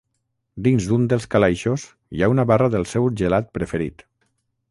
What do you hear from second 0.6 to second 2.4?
Dins d'un dels calaixos hi ha